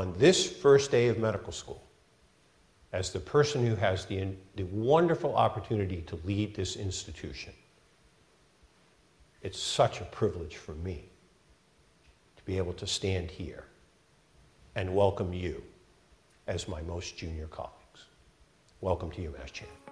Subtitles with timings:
[0.00, 1.82] on this first day of medical school,
[2.90, 7.52] as the person who has the, the wonderful opportunity to lead this institution,
[9.42, 11.04] it's such a privilege for me
[12.38, 13.64] to be able to stand here
[14.74, 15.62] and welcome you
[16.46, 18.06] as my most junior colleagues.
[18.80, 19.68] Welcome to UMass Chan.
[19.86, 19.89] It's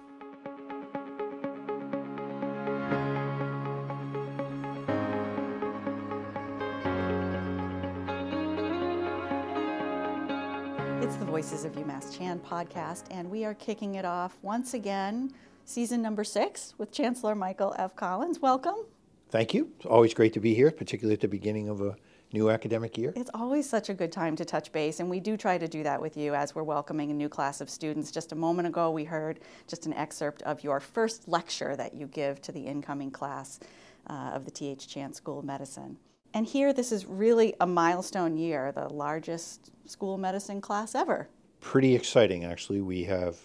[11.59, 15.33] Voices of UMass Chan podcast, and we are kicking it off once again,
[15.65, 17.97] season number six, with Chancellor Michael F.
[17.97, 18.39] Collins.
[18.39, 18.85] Welcome.
[19.29, 19.69] Thank you.
[19.75, 21.97] It's always great to be here, particularly at the beginning of a
[22.31, 23.11] new academic year.
[23.13, 25.83] It's always such a good time to touch base, and we do try to do
[25.83, 28.09] that with you as we're welcoming a new class of students.
[28.09, 32.07] Just a moment ago, we heard just an excerpt of your first lecture that you
[32.07, 33.59] give to the incoming class
[34.07, 34.87] uh, of the T.H.
[34.87, 35.97] Chan School of Medicine.
[36.33, 41.27] And here, this is really a milestone year, the largest school of medicine class ever.
[41.61, 42.81] Pretty exciting, actually.
[42.81, 43.37] We have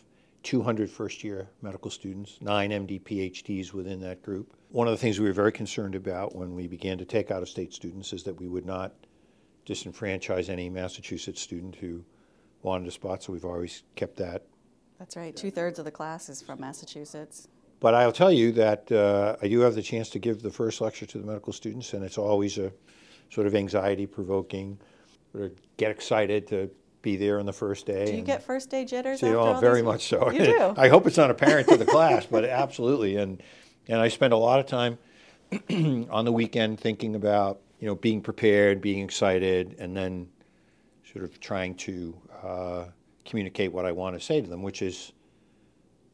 [0.44, 4.54] 200 first year medical students, nine MD PhDs within that group.
[4.70, 7.42] One of the things we were very concerned about when we began to take out
[7.42, 8.92] of state students is that we would not
[9.66, 12.04] disenfranchise any Massachusetts student who
[12.62, 14.44] wanted a spot, so we've always kept that.
[14.98, 17.48] That's right, two thirds of the class is from Massachusetts.
[17.80, 20.80] But I'll tell you that uh, I do have the chance to give the first
[20.80, 22.72] lecture to the medical students, and it's always a
[23.30, 24.78] sort of anxiety provoking,
[25.32, 26.70] sort of get excited to
[27.04, 28.06] be there on the first day.
[28.06, 29.20] Do you get first day jitters?
[29.20, 30.30] So, after oh, all very these- much so.
[30.32, 30.74] You do.
[30.76, 33.16] I hope it's not apparent to the class, but absolutely.
[33.16, 33.40] And
[33.86, 34.98] and I spend a lot of time
[36.10, 40.28] on the weekend thinking about you know being prepared, being excited, and then
[41.12, 42.84] sort of trying to uh,
[43.24, 45.12] communicate what I want to say to them, which is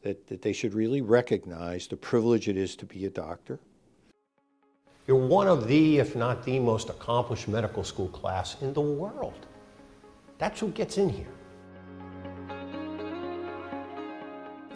[0.03, 3.59] that, that they should really recognize the privilege it is to be a doctor.
[5.07, 9.47] You're one of the, if not the most accomplished medical school class in the world.
[10.41, 11.27] That's who gets in here.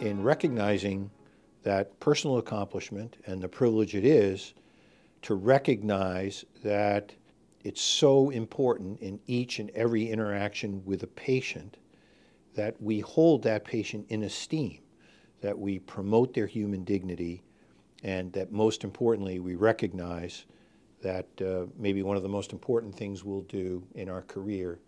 [0.00, 1.10] in recognizing
[1.62, 4.54] that personal accomplishment and the privilege it is
[5.22, 7.12] to recognize that
[7.64, 11.78] it's so important in each and every interaction with a patient
[12.54, 14.78] that we hold that patient in esteem,
[15.40, 17.42] that we promote their human dignity,
[18.04, 20.44] and that most importantly, we recognize
[21.02, 24.78] that uh, maybe one of the most important things we'll do in our career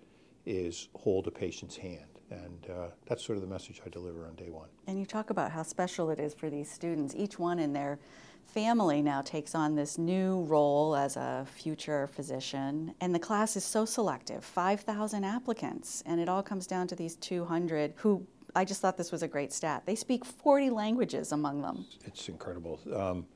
[0.49, 2.21] is hold a patient's hand.
[2.31, 4.69] And uh, that's sort of the message I deliver on day one.
[4.87, 7.15] And you talk about how special it is for these students.
[7.17, 7.99] Each one in their
[8.45, 12.95] family now takes on this new role as a future physician.
[13.01, 16.03] And the class is so selective 5,000 applicants.
[16.07, 19.29] And it all comes down to these 200 who I just thought this was a
[19.29, 19.83] great stat.
[19.87, 21.87] They speak 40 languages among them.
[22.05, 22.81] It's incredible.
[22.95, 23.27] Um,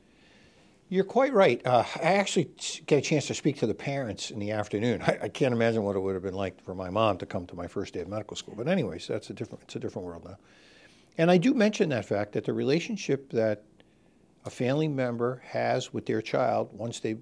[0.92, 1.66] you're quite right.
[1.66, 2.50] Uh, I actually
[2.84, 5.00] get a chance to speak to the parents in the afternoon.
[5.00, 7.46] I, I can't imagine what it would have been like for my mom to come
[7.46, 8.52] to my first day of medical school.
[8.54, 9.62] But anyways, that's a different.
[9.64, 10.36] It's a different world now.
[11.16, 13.62] And I do mention that fact that the relationship that
[14.44, 17.16] a family member has with their child once they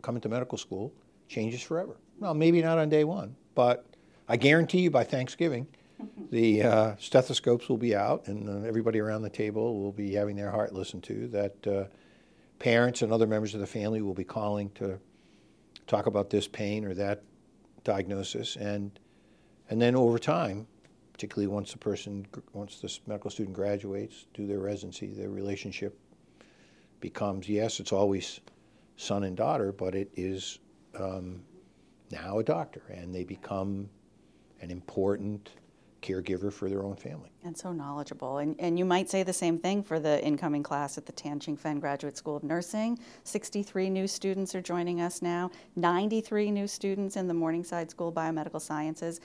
[0.00, 0.90] come into medical school
[1.28, 1.98] changes forever.
[2.18, 3.84] Well, maybe not on day one, but
[4.26, 5.66] I guarantee you by Thanksgiving,
[6.30, 10.34] the uh, stethoscopes will be out and uh, everybody around the table will be having
[10.34, 11.28] their heart listened to.
[11.28, 11.84] That uh,
[12.62, 14.96] parents and other members of the family will be calling to
[15.88, 17.20] talk about this pain or that
[17.82, 19.00] diagnosis, and
[19.68, 20.68] and then over time,
[21.12, 25.98] particularly once the person, once this medical student graduates, do their residency, their relationship
[27.00, 28.38] becomes yes, it's always
[28.96, 30.60] son and daughter, but it is
[30.96, 31.42] um,
[32.12, 33.90] now a doctor, and they become
[34.60, 35.50] an important
[36.02, 37.30] caregiver for their own family.
[37.44, 38.38] And so knowledgeable.
[38.38, 41.40] And, and you might say the same thing for the incoming class at the Tan
[41.40, 42.98] Chingfen Graduate School of Nursing.
[43.24, 48.14] 63 new students are joining us now, 93 new students in the Morningside School of
[48.14, 49.20] Biomedical Sciences.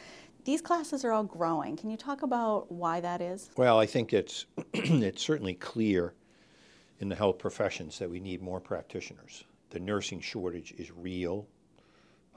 [0.45, 1.75] These classes are all growing.
[1.75, 3.49] Can you talk about why that is?
[3.57, 6.13] Well, I think it's it's certainly clear
[6.99, 9.43] in the health professions that we need more practitioners.
[9.71, 11.47] The nursing shortage is real.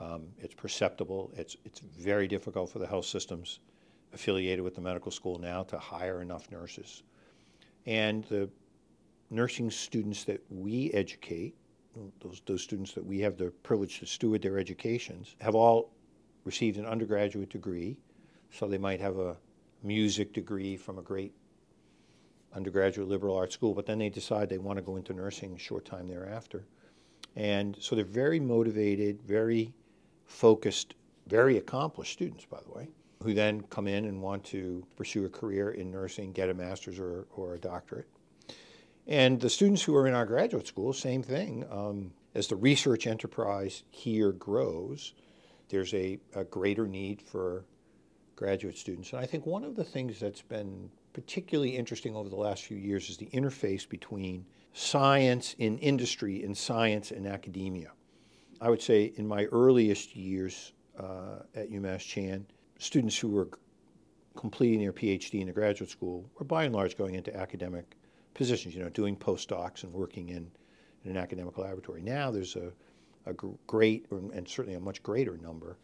[0.01, 1.31] Um, it's perceptible.
[1.37, 3.61] It's it's very difficult for the health systems
[4.13, 7.03] affiliated with the medical school now to hire enough nurses.
[7.87, 8.49] And the
[9.31, 11.55] nursing students that we educate,
[12.21, 15.91] those, those students that we have the privilege to steward their educations, have all
[16.45, 17.97] received an undergraduate degree.
[18.51, 19.37] So they might have a
[19.83, 21.33] music degree from a great
[22.55, 25.59] undergraduate liberal arts school, but then they decide they want to go into nursing a
[25.59, 26.65] short time thereafter.
[27.37, 29.73] And so they're very motivated, very
[30.27, 30.95] focused,
[31.29, 32.89] very accomplished students, by the way
[33.23, 36.99] who then come in and want to pursue a career in nursing, get a master's
[36.99, 38.09] or, or a doctorate.
[39.07, 41.65] And the students who are in our graduate school, same thing.
[41.71, 45.15] Um, as the research enterprise here grows,
[45.69, 47.65] there's a, a, greater need for
[48.37, 49.13] graduate students.
[49.13, 52.77] And I think one of the things that's been particularly interesting over the last few
[52.77, 57.91] years is the interface between science in industry and science in academia.
[58.61, 62.47] I would say in my earliest years uh, at UMass Chan,
[62.81, 63.49] students who were
[64.37, 67.97] completing their PhD in the graduate school were by and large going into academic
[68.35, 70.51] positions, you know, doing postdocs and working in,
[71.05, 72.01] in an academic laboratory.
[72.01, 72.73] Now there's a,
[73.27, 73.35] a
[73.67, 75.77] great, and certainly a much greater number,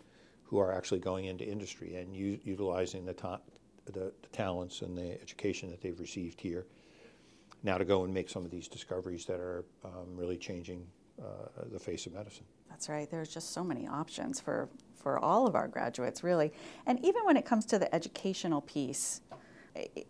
[0.45, 3.41] who are actually going into industry and u- utilizing the, ta-
[3.87, 6.67] the, the, talents and the education that they've received here
[7.65, 10.87] now to go and make some of these discoveries that are um, really changing
[11.21, 12.45] uh, the face of medicine.
[12.77, 13.11] That's right.
[13.11, 16.53] There's just so many options for, for all of our graduates, really.
[16.85, 19.23] And even when it comes to the educational piece,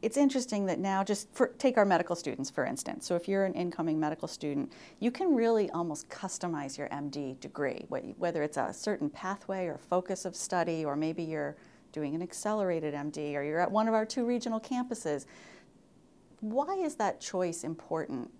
[0.03, 3.45] it's interesting that now just for, take our medical students for instance so if you're
[3.45, 8.73] an incoming medical student you can really almost customize your md degree whether it's a
[8.73, 11.57] certain pathway or focus of study or maybe you're
[11.91, 15.27] doing an accelerated md or you're at one of our two regional campuses
[16.39, 18.31] why is that choice important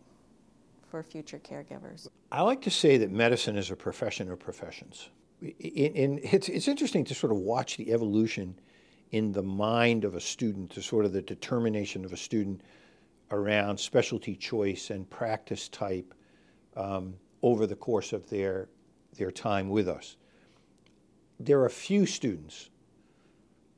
[0.89, 2.09] for future caregivers?
[2.33, 5.11] I like to say that medicine is a profession of professions.
[5.41, 8.59] In, it's, it's interesting to sort of watch the evolution
[9.11, 12.61] in the mind of a student, to sort of the determination of a student
[13.31, 16.15] around specialty choice and practice type
[16.77, 18.69] um, over the course of their,
[19.17, 20.17] their time with us.
[21.39, 22.71] There are few students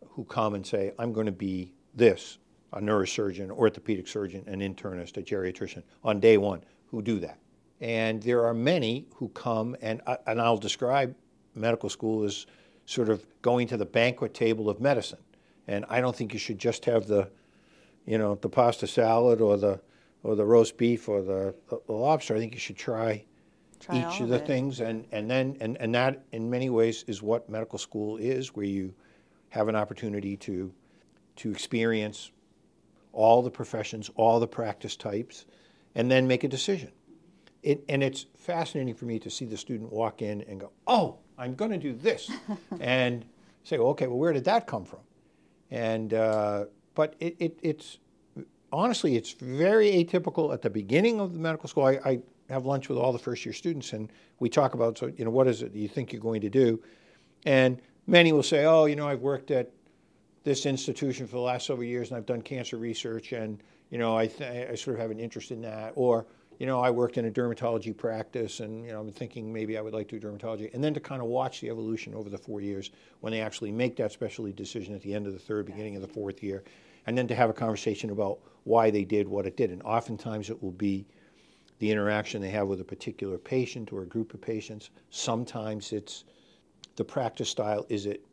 [0.06, 2.38] who come and say, I'm going to be this
[2.74, 7.38] a neurosurgeon, orthopedic surgeon, an internist, a geriatrician on day one who do that.
[7.80, 11.14] And there are many who come, and, uh, and I'll describe
[11.54, 12.46] medical school as
[12.86, 15.18] sort of going to the banquet table of medicine.
[15.66, 17.30] And I don't think you should just have the,
[18.06, 19.80] you know, the pasta salad or the
[20.24, 22.34] or the roast beef or the, the lobster.
[22.34, 23.24] I think you should try,
[23.78, 24.46] try each of the it.
[24.46, 28.56] things, and and then and, and that in many ways is what medical school is,
[28.56, 28.94] where you
[29.50, 30.72] have an opportunity to
[31.36, 32.32] to experience
[33.12, 35.46] all the professions, all the practice types,
[35.94, 36.92] and then make a decision.
[37.62, 41.18] It, and it's fascinating for me to see the student walk in and go, "Oh,
[41.36, 42.30] I'm going to do this,"
[42.80, 43.24] and
[43.64, 45.00] say, well, "Okay, well, where did that come from?"
[45.70, 47.98] And uh, but it, it, it's
[48.72, 51.84] honestly, it's very atypical at the beginning of the medical school.
[51.84, 52.20] I, I
[52.50, 55.30] have lunch with all the first year students, and we talk about, so you know,
[55.30, 56.82] what is it you think you're going to do?
[57.44, 59.70] And many will say, oh, you know, I've worked at
[60.44, 64.16] this institution for the last several years, and I've done cancer research, and you know,
[64.16, 66.26] I, th- I sort of have an interest in that, or
[66.58, 69.80] you know, I worked in a dermatology practice and, you know, I'm thinking maybe I
[69.80, 70.74] would like to do dermatology.
[70.74, 72.90] And then to kind of watch the evolution over the four years
[73.20, 76.02] when they actually make that specialty decision at the end of the third, beginning of
[76.02, 76.64] the fourth year.
[77.06, 79.70] And then to have a conversation about why they did what it did.
[79.70, 81.06] And oftentimes it will be
[81.78, 84.90] the interaction they have with a particular patient or a group of patients.
[85.10, 86.24] Sometimes it's
[86.96, 87.86] the practice style.
[87.88, 88.24] Is it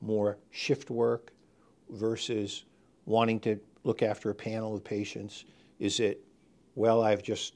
[0.00, 1.32] more shift work
[1.88, 2.64] versus
[3.06, 5.44] wanting to look after a panel of patients?
[5.78, 6.24] Is it,
[6.74, 7.54] well, I've just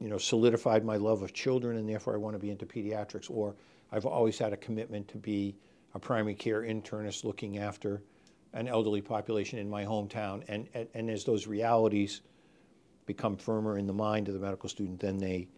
[0.00, 3.30] you know, solidified my love of children and therefore I want to be into pediatrics.
[3.30, 3.54] Or
[3.92, 5.56] I've always had a commitment to be
[5.94, 8.02] a primary care internist looking after
[8.52, 10.42] an elderly population in my hometown.
[10.48, 12.22] And, and, and as those realities
[13.06, 15.48] become firmer in the mind of the medical student, then they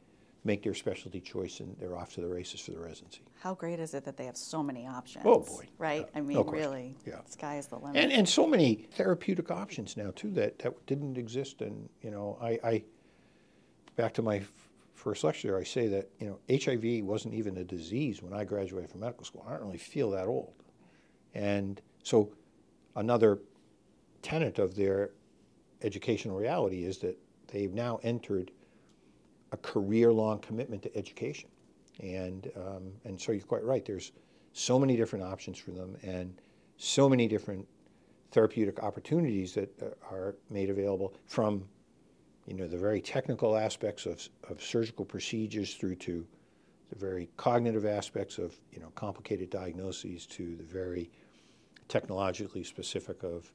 [0.49, 3.21] make their specialty choice and they're off to the races for the residency.
[3.41, 5.25] How great is it that they have so many options?
[5.27, 5.69] Oh boy.
[5.77, 6.07] Right?
[6.13, 7.21] Yeah, I mean, no really, yeah.
[7.29, 8.03] sky is the limit.
[8.03, 11.61] And, and so many therapeutic options now too that, that didn't exist.
[11.61, 12.85] And, you know, I, I
[13.99, 14.53] back to my f-
[14.95, 18.91] first lecture, I say that you know HIV wasn't even a disease when I graduated
[18.91, 19.45] from medical school.
[19.47, 20.55] I don't really feel that old,
[21.35, 22.33] and so
[22.97, 23.41] another
[24.23, 25.11] tenet of their
[25.83, 28.51] educational reality is that they've now entered
[29.53, 31.49] a career-long commitment to education,
[32.01, 33.85] and um, and so you're quite right.
[33.85, 34.13] There's
[34.53, 36.41] so many different options for them, and
[36.77, 37.67] so many different
[38.31, 41.65] therapeutic opportunities that uh, are made available from
[42.49, 46.27] you know, the very technical aspects of, of surgical procedures through to
[46.89, 51.11] the very cognitive aspects of, you know, complicated diagnoses to the very
[51.89, 53.53] technologically specific of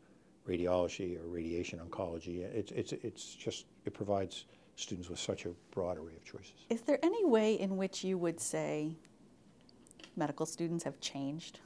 [0.48, 2.42] radiology or radiation oncology.
[2.44, 6.66] It's, it's, it's just, it provides students with such a broad array of choices.
[6.70, 8.96] Is there any way in which you would say
[10.16, 11.60] medical students have changed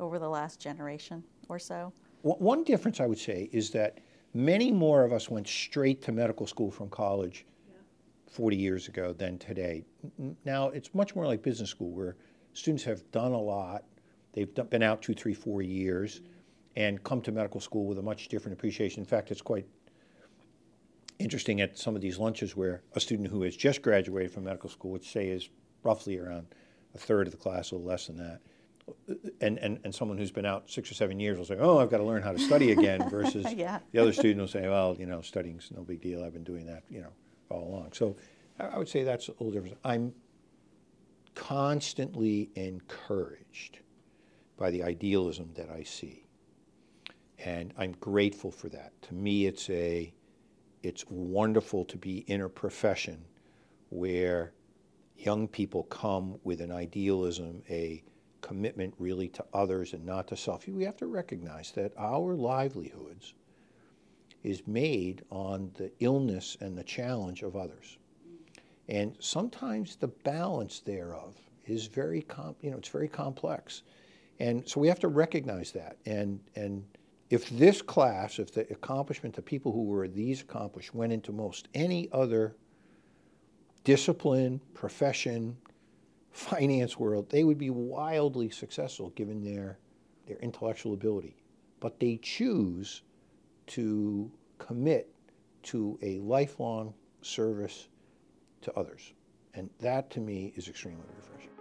[0.00, 1.92] over the last generation or so?
[2.22, 4.00] One difference I would say is that
[4.32, 7.44] many more of us went straight to medical school from college
[8.30, 9.84] 40 years ago than today.
[10.44, 12.16] Now it's much more like business school where
[12.52, 13.84] students have done a lot.
[14.32, 16.22] They've been out two, three, four years
[16.76, 19.00] and come to medical school with a much different appreciation.
[19.00, 19.66] In fact, it's quite
[21.18, 24.68] interesting at some of these lunches where a student who has just graduated from medical
[24.68, 25.48] school, which say is
[25.82, 26.46] roughly around
[26.94, 28.40] a third of the class, a little less than that,
[29.40, 31.90] and, and, and someone who's been out six or seven years will say, oh, I've
[31.90, 33.78] got to learn how to study again, versus Yeah.
[33.92, 36.22] the other student will say, well, you know, studying's no big deal.
[36.22, 37.12] I've been doing that, you know,
[37.48, 37.92] all along.
[37.94, 38.16] So
[38.58, 39.78] I I would say that's a little different.
[39.84, 40.12] I'm
[41.34, 43.78] constantly encouraged
[44.56, 46.24] by the idealism that I see.
[47.38, 48.92] And I'm grateful for that.
[49.02, 50.12] To me, it's a,
[50.84, 53.24] it's wonderful to be in a profession
[53.90, 54.52] where
[55.16, 58.02] young people come with an idealism, a
[58.40, 60.68] commitment really to others and not to self.
[60.68, 63.34] We have to recognize that our livelihoods
[64.42, 67.96] is made on the illness and the challenge of others.
[68.88, 71.34] And sometimes the balance thereof
[71.66, 72.26] is very,
[72.60, 73.82] you know, it's very complex.
[74.38, 75.96] And so we have to recognize that.
[76.04, 76.84] And, and
[77.30, 81.68] if this class, if the accomplishment, the people who were these accomplished went into most
[81.74, 82.54] any other
[83.82, 85.56] discipline, profession,
[86.30, 89.78] finance world, they would be wildly successful given their,
[90.26, 91.36] their intellectual ability.
[91.80, 93.02] But they choose
[93.68, 95.08] to commit
[95.64, 97.88] to a lifelong service
[98.62, 99.12] to others.
[99.54, 101.53] And that to me is extremely refreshing.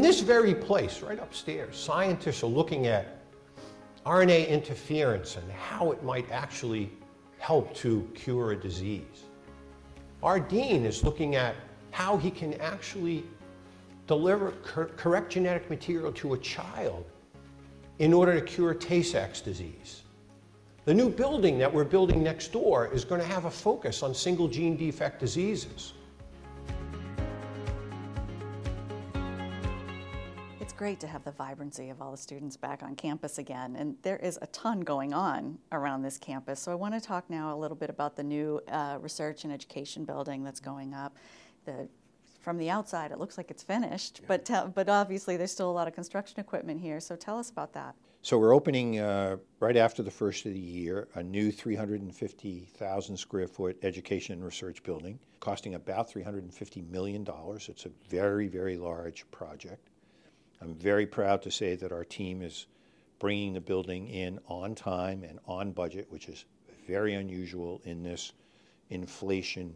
[0.00, 3.18] In this very place, right upstairs, scientists are looking at
[4.06, 6.90] RNA interference and how it might actually
[7.36, 9.24] help to cure a disease.
[10.22, 11.54] Our dean is looking at
[11.90, 13.24] how he can actually
[14.06, 17.04] deliver cor- correct genetic material to a child
[17.98, 20.00] in order to cure Tay Sachs disease.
[20.86, 24.14] The new building that we're building next door is going to have a focus on
[24.14, 25.92] single gene defect diseases.
[30.80, 34.16] Great to have the vibrancy of all the students back on campus again, and there
[34.16, 36.58] is a ton going on around this campus.
[36.58, 39.52] So I want to talk now a little bit about the new uh, research and
[39.52, 41.18] education building that's going up.
[41.66, 41.86] The
[42.40, 45.76] from the outside, it looks like it's finished, but tell, but obviously there's still a
[45.80, 46.98] lot of construction equipment here.
[46.98, 47.94] So tell us about that.
[48.22, 53.46] So we're opening uh, right after the first of the year a new 350,000 square
[53.48, 57.68] foot education and research building, costing about 350 million dollars.
[57.68, 59.89] It's a very very large project.
[60.60, 62.66] I'm very proud to say that our team is
[63.18, 66.44] bringing the building in on time and on budget, which is
[66.86, 68.32] very unusual in this
[68.90, 69.74] inflation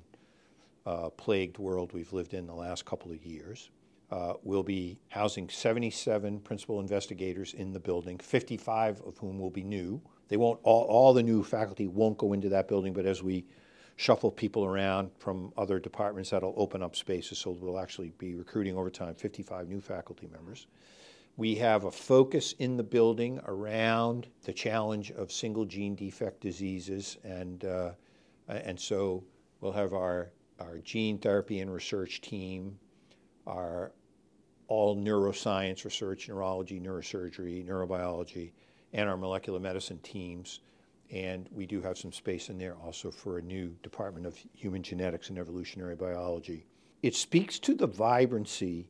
[0.87, 3.71] uh, plagued world we've lived in the last couple of years.
[4.11, 9.65] Uh, we'll be housing 77 principal investigators in the building, 55 of whom will be
[9.65, 10.01] new.
[10.29, 13.47] They won't all, all the new faculty won't go into that building, but as we
[13.97, 17.39] shuffle people around from other departments, that'll open up spaces.
[17.39, 20.67] So we'll actually be recruiting over time 55 new faculty members.
[21.37, 27.19] We have a focus in the building around the challenge of single gene defect diseases,
[27.25, 27.91] and uh,
[28.49, 29.25] and so
[29.61, 32.79] we'll have our our gene therapy and research team,
[33.49, 33.93] our
[34.69, 38.53] all neuroscience research, neurology, neurosurgery, neurobiology,
[38.93, 40.61] and our molecular medicine teams.
[41.13, 44.83] And we do have some space in there also for a new Department of Human
[44.83, 46.67] Genetics and Evolutionary Biology.
[47.03, 48.89] It speaks to the vibrancy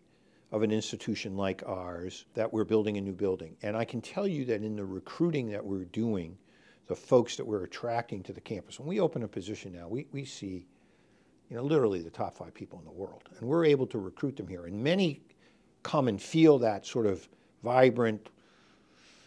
[0.52, 3.56] of an institution like ours that we're building a new building.
[3.62, 6.38] And I can tell you that in the recruiting that we're doing,
[6.86, 10.06] the folks that we're attracting to the campus, when we open a position now, we,
[10.12, 10.66] we see
[11.50, 13.28] you know, literally the top five people in the world.
[13.38, 14.66] And we're able to recruit them here.
[14.66, 15.22] And many
[15.82, 17.28] come and feel that sort of
[17.62, 18.30] vibrant,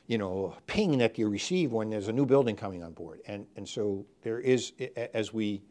[0.08, 3.20] you know, ping that you receive when there's a new building coming on board.
[3.28, 4.72] And, and so there is,
[5.14, 5.62] as we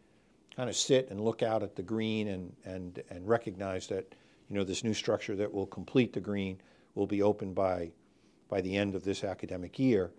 [0.55, 4.15] kind of sit and look out at the green and, and, and recognize that,
[4.49, 6.61] you know, this new structure that will complete the green
[6.95, 7.91] will be open by,
[8.49, 10.13] by the end of this academic year,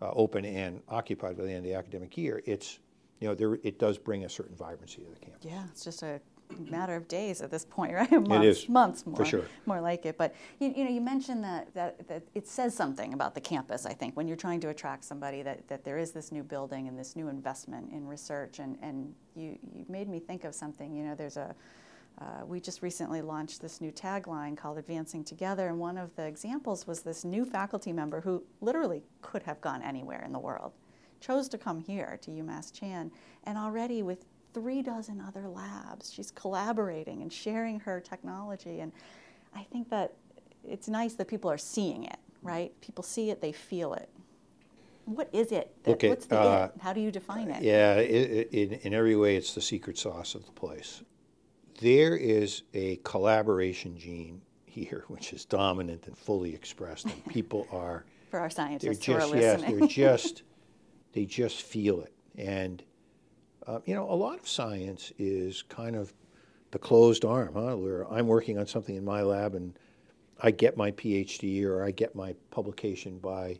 [0.00, 2.78] uh, open and occupied by the end of the academic year, it's,
[3.20, 5.44] you know, there, it does bring a certain vibrancy to the campus.
[5.44, 6.20] Yeah, it's just a
[6.58, 8.10] matter of days at this point, right?
[8.10, 9.44] months, is, months more, for sure.
[9.66, 10.16] more like it.
[10.16, 13.86] But you, you know, you mentioned that, that that it says something about the campus.
[13.86, 16.88] I think when you're trying to attract somebody, that, that there is this new building
[16.88, 20.94] and this new investment in research, and and you you made me think of something.
[20.94, 21.54] You know, there's a
[22.20, 26.24] uh, we just recently launched this new tagline called Advancing Together, and one of the
[26.24, 30.72] examples was this new faculty member who literally could have gone anywhere in the world,
[31.20, 33.10] chose to come here to UMass Chan,
[33.44, 38.80] and already with three dozen other labs, she's collaborating and sharing her technology.
[38.80, 38.92] And
[39.54, 40.14] I think that
[40.66, 42.72] it's nice that people are seeing it, right?
[42.80, 44.08] People see it, they feel it.
[45.04, 45.74] What is it?
[45.82, 46.80] That, Okay, what's the uh, it?
[46.80, 47.62] How do you define it?
[47.62, 48.04] Yeah, i i
[48.52, 51.02] in, in every way, it's the secret sauce of the place.
[51.80, 58.06] There is a collaboration gene here, which is dominant and fully expressed, and people are
[58.30, 60.42] For our they're scientists who are just yes, they're just
[61.12, 62.82] they just feel it, and
[63.66, 66.12] uh, you know, a lot of science is kind of
[66.70, 67.76] the closed arm, huh?
[67.76, 69.78] Where I'm working on something in my lab and
[70.42, 73.58] I get my PhD or I get my publication by,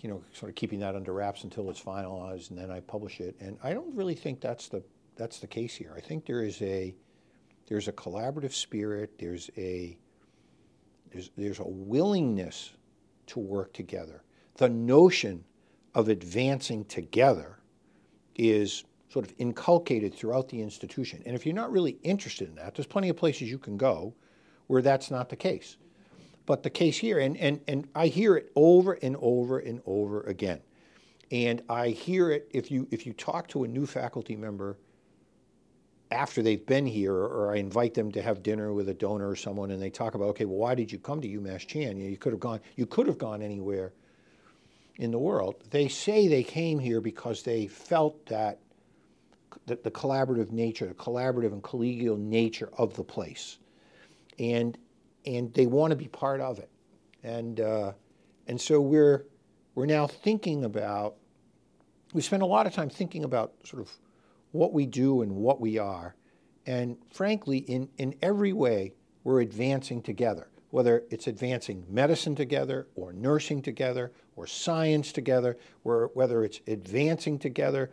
[0.00, 3.20] you know, sort of keeping that under wraps until it's finalized and then I publish
[3.20, 3.34] it.
[3.40, 4.82] And I don't really think that's the
[5.16, 5.92] that's the case here.
[5.96, 6.94] I think there is a
[7.66, 9.18] there's a collaborative spirit.
[9.18, 9.98] There's a
[11.12, 12.72] there's, there's a willingness
[13.26, 14.22] to work together.
[14.56, 15.44] The notion
[15.94, 17.58] of advancing together
[18.34, 21.22] is sort of inculcated throughout the institution.
[21.26, 24.14] And if you're not really interested in that, there's plenty of places you can go
[24.68, 25.76] where that's not the case.
[26.46, 30.22] But the case here, and, and, and I hear it over and over and over
[30.22, 30.60] again.
[31.30, 34.76] And I hear it if you if you talk to a new faculty member
[36.10, 39.36] after they've been here, or I invite them to have dinner with a donor or
[39.36, 41.96] someone, and they talk about, okay, well, why did you come to UMass Chan?
[41.96, 43.94] You, could have gone, you could have gone anywhere
[44.96, 45.62] in the world.
[45.70, 48.60] They say they came here because they felt that
[49.66, 53.58] the, the collaborative nature, the collaborative and collegial nature of the place,
[54.38, 54.76] and
[55.24, 56.70] and they want to be part of it,
[57.22, 57.92] and uh,
[58.48, 59.26] and so we're
[59.74, 61.16] we're now thinking about.
[62.12, 63.90] We spend a lot of time thinking about sort of
[64.52, 66.14] what we do and what we are.
[66.66, 68.92] And frankly, in, in every way,
[69.24, 76.10] we're advancing together, whether it's advancing medicine together, or nursing together, or science together, or
[76.14, 77.90] whether it's advancing together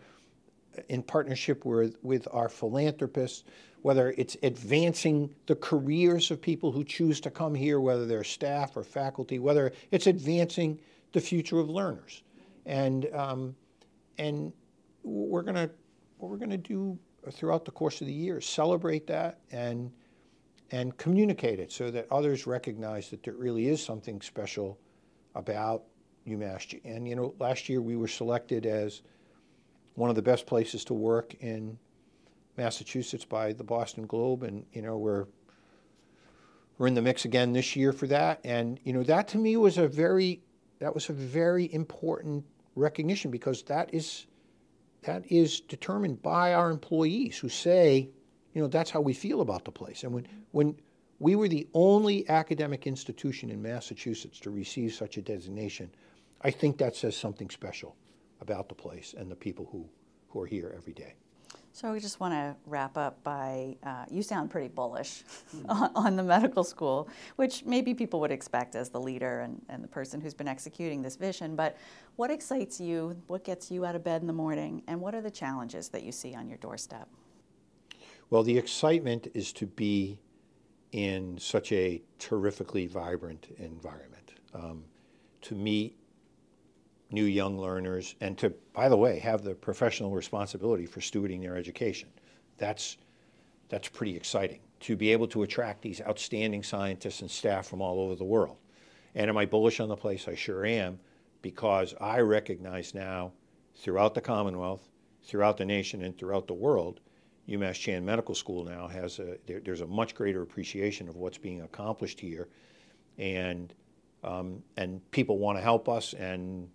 [0.88, 3.44] in partnership with, with our philanthropists,
[3.82, 8.78] whether it's advancing the careers of people who choose to come here, whether they're staff
[8.78, 10.80] or faculty, whether it's advancing
[11.12, 12.24] the future of learners.
[12.66, 13.58] And, um,
[14.18, 14.54] and
[15.04, 15.70] we're going to
[16.20, 16.98] what we're going to do
[17.30, 19.92] throughout the course of the year celebrate that and
[20.72, 24.78] and communicate it so that others recognize that there really is something special
[25.36, 25.84] about
[26.28, 26.80] UMass.
[26.86, 29.02] And you know, last year we were selected as
[29.96, 31.78] one of the best places to work in
[32.58, 35.26] Massachusetts by the Boston Globe, and you know we're
[36.78, 38.40] we're in the mix again this year for that.
[38.44, 40.42] And you know that to me was a very
[40.80, 44.28] that was a very important recognition because that is
[45.04, 48.10] that is determined by our employees who say,
[48.60, 50.04] you know, that's how we feel about the place.
[50.04, 50.76] And when, when
[51.20, 55.90] we were the only academic institution in Massachusetts to receive such a designation,
[56.42, 57.96] I think that says something special
[58.42, 59.88] about the place and the people who,
[60.28, 61.14] who are here every day.
[61.72, 65.24] So we just want to wrap up by uh, you sound pretty bullish
[65.70, 69.82] on, on, the medical school, which maybe people would expect as the leader and, and
[69.82, 71.56] the person who's been executing this vision.
[71.56, 71.78] But
[72.18, 73.16] what excites you?
[73.28, 74.84] What gets you out of bed in the morning?
[74.90, 77.08] And what are the challenges that you see on your doorstep?
[78.30, 80.20] Well, the excitement is to be
[80.92, 84.84] in such a terrifically vibrant environment, um,
[85.42, 85.98] to meet
[87.12, 91.58] new young learners and to, by the way, have the professional responsibility for stewarding their
[91.58, 92.10] education.
[92.58, 92.98] That's,
[93.68, 98.00] that's pretty exciting to be able to attract these outstanding scientists and staff from all
[98.00, 98.58] over the world.
[99.16, 100.28] And am I bullish on the place?
[100.28, 101.00] I sure am,
[101.42, 103.32] because I recognize now
[103.76, 104.88] throughout the Commonwealth,
[105.24, 107.00] throughout the nation, and throughout the world,
[107.50, 111.38] UMass Chan Medical School now has a, there, there's a much greater appreciation of what's
[111.38, 112.48] being accomplished here.
[113.18, 113.74] And,
[114.24, 116.70] um, and people want to help us, and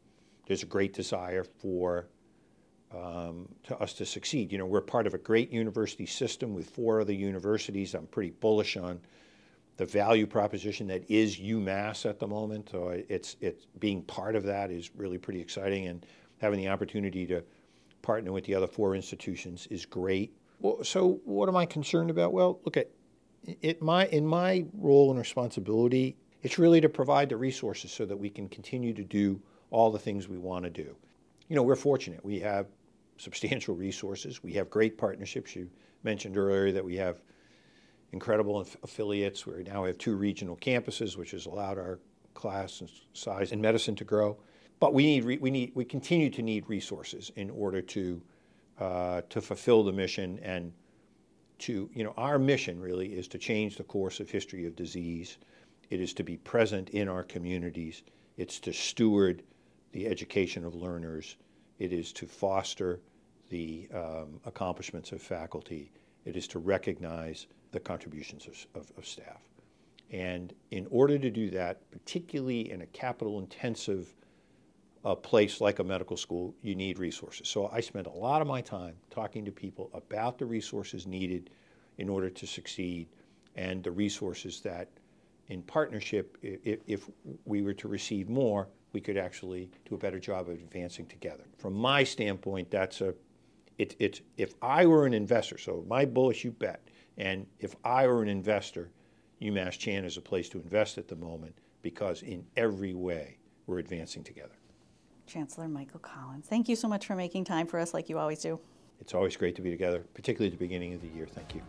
[0.47, 2.09] there's a great desire for
[2.95, 4.53] um, to us to succeed.
[4.53, 7.95] You know, we're part of a great university system with four other universities.
[7.95, 9.01] I'm pretty bullish on
[9.77, 12.69] the value proposition that is UMass at the moment.
[12.71, 16.07] So it's it's being part of that is really pretty exciting, and
[16.39, 17.43] having the opportunity to
[18.03, 20.37] partner with the other four institutions is great.
[20.83, 22.33] So what am I concerned about?
[22.33, 22.91] Well, look at
[23.45, 23.83] it.
[23.83, 28.31] My in my role and responsibility, it's really to provide the resources so that we
[28.31, 30.97] can continue to do all the things we want to do.
[31.49, 32.25] You know, we're fortunate.
[32.25, 32.67] We have
[33.19, 34.43] substantial resources.
[34.43, 35.55] We have great partnerships.
[35.55, 35.69] You
[36.03, 37.21] mentioned earlier that we have
[38.13, 39.47] incredible affiliates.
[39.47, 41.99] We now have two regional campuses, which has allowed our
[42.33, 44.39] class and size in medicine to grow.
[44.81, 48.23] But we need we need we continue to need resources in order to
[48.79, 50.73] uh, to fulfill the mission and
[51.59, 55.39] to you know our mission really is to change the course of history of disease.
[55.91, 58.03] It is to be present in our communities.
[58.37, 59.43] It's to steward
[59.93, 61.37] the education of learners.
[61.79, 63.01] It is to foster
[63.51, 65.93] the um, accomplishments of faculty.
[66.25, 69.43] It is to recognize the contributions of, of, of, staff.
[70.11, 74.15] And in order to do that, particularly in a capital intensive
[75.05, 77.49] uh, place like a medical school, you need resources.
[77.49, 81.51] So I spend a lot of my time talking to people about the resources needed
[81.99, 83.09] in order to succeed
[83.55, 84.89] and the resources that
[85.49, 87.11] in partnership, if, if
[87.45, 91.45] we were to receive more, we could actually do a better job of advancing together.
[91.59, 93.15] From my standpoint, that's a
[93.77, 96.89] it, it's if I were an investor, so my bullish you bet,
[97.19, 98.91] and if I were an investor,
[99.43, 103.79] UMass Chan is a place to invest at the moment because in every way we're
[103.79, 104.55] advancing together.
[105.27, 108.41] Chancellor Michael Collins, thank you so much for making time for us like you always
[108.41, 108.59] do.
[109.01, 111.27] It's always great to be together, particularly at the beginning of the year.
[111.27, 111.63] Thank you.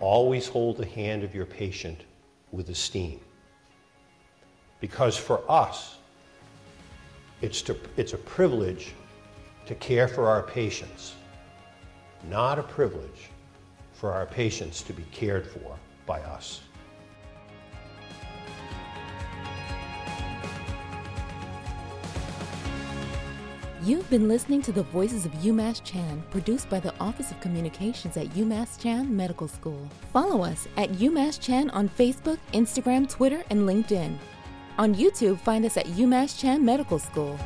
[0.00, 2.04] Always hold the hand of your patient
[2.52, 3.20] with esteem.
[4.80, 5.96] Because for us,
[7.40, 8.94] it's, to, it's a privilege
[9.66, 11.14] to care for our patients,
[12.28, 13.30] not a privilege
[13.92, 16.60] for our patients to be cared for by us.
[23.86, 28.16] You've been listening to the Voices of UMass Chan, produced by the Office of Communications
[28.16, 29.88] at UMass Chan Medical School.
[30.12, 34.16] Follow us at UMass Chan on Facebook, Instagram, Twitter, and LinkedIn.
[34.76, 37.38] On YouTube, find us at UMass Chan Medical School.